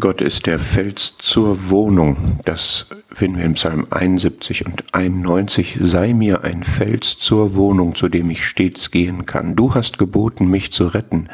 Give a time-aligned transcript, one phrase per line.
[0.00, 2.38] Gott ist der Fels zur Wohnung.
[2.44, 5.78] Das finden wir im Psalm 71 und 91.
[5.80, 9.56] Sei mir ein Fels zur Wohnung, zu dem ich stets gehen kann.
[9.56, 11.28] Du hast geboten, mich zu retten,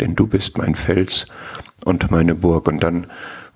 [0.00, 1.26] denn du bist mein Fels
[1.84, 2.68] und meine Burg.
[2.68, 3.06] Und dann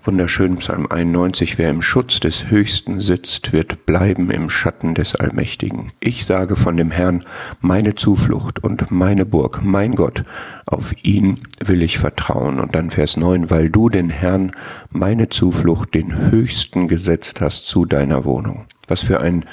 [0.06, 5.92] Wunderschön Psalm 91, wer im Schutz des Höchsten sitzt, wird bleiben im Schatten des Allmächtigen.
[5.98, 7.24] Ich sage von dem Herrn,
[7.62, 10.24] meine Zuflucht und meine Burg, mein Gott,
[10.66, 12.60] auf ihn will ich vertrauen.
[12.60, 14.52] Und dann Vers 9, weil du den Herrn,
[14.90, 18.66] meine Zuflucht, den Höchsten gesetzt hast zu deiner Wohnung.
[18.86, 19.46] Was für ein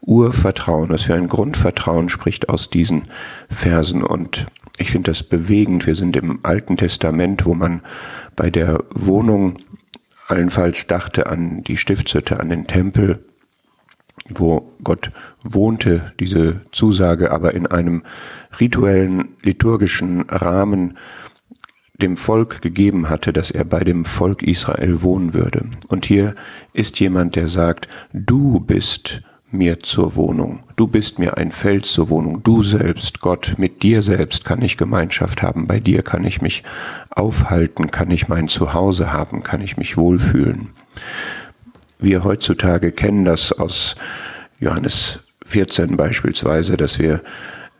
[0.00, 3.02] Urvertrauen, was für ein Grundvertrauen spricht aus diesen
[3.48, 4.02] Versen.
[4.02, 5.86] Und ich finde das bewegend.
[5.86, 7.80] Wir sind im Alten Testament, wo man
[8.34, 9.60] bei der Wohnung
[10.26, 13.24] allenfalls dachte an die Stiftshütte, an den Tempel,
[14.28, 15.10] wo Gott
[15.42, 18.02] wohnte, diese Zusage aber in einem
[18.58, 20.96] rituellen, liturgischen Rahmen
[22.00, 25.66] dem Volk gegeben hatte, dass er bei dem Volk Israel wohnen würde.
[25.88, 26.34] Und hier
[26.72, 29.22] ist jemand, der sagt, du bist
[29.54, 30.64] mir zur Wohnung.
[30.74, 32.42] Du bist mir ein Feld zur Wohnung.
[32.42, 35.68] Du selbst, Gott, mit dir selbst kann ich Gemeinschaft haben.
[35.68, 36.64] Bei dir kann ich mich
[37.16, 40.70] aufhalten, kann ich mein Zuhause haben, kann ich mich wohlfühlen.
[41.98, 43.96] Wir heutzutage kennen das aus
[44.58, 47.22] Johannes 14 beispielsweise, dass wir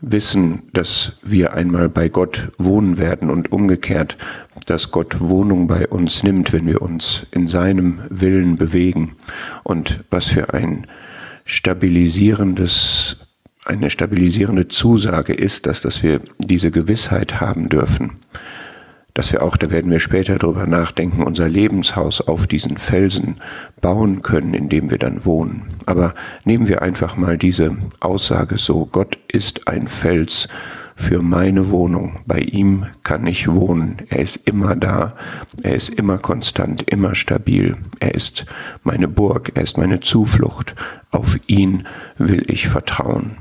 [0.01, 4.17] wissen, dass wir einmal bei Gott wohnen werden und umgekehrt,
[4.67, 9.17] dass Gott Wohnung bei uns nimmt, wenn wir uns in seinem Willen bewegen.
[9.63, 10.87] Und was für ein
[11.45, 13.17] stabilisierendes,
[13.65, 18.13] eine stabilisierende Zusage ist, dass, dass wir diese Gewissheit haben dürfen,
[19.15, 23.37] dass wir auch, da werden wir später drüber nachdenken, unser Lebenshaus auf diesen Felsen
[23.81, 25.69] bauen können, in dem wir dann wohnen.
[25.87, 30.49] Aber nehmen wir einfach mal diese Aussage so, Gott ist ein Fels
[30.97, 32.21] für meine Wohnung.
[32.27, 33.99] Bei ihm kann ich wohnen.
[34.09, 35.15] Er ist immer da.
[35.63, 37.77] Er ist immer konstant, immer stabil.
[38.01, 38.47] Er ist
[38.83, 39.53] meine Burg.
[39.55, 40.75] Er ist meine Zuflucht.
[41.11, 43.39] Auf ihn will ich vertrauen.